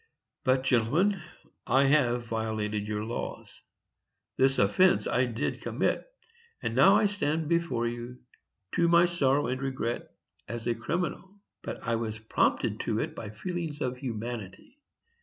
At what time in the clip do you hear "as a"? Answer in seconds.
10.47-10.73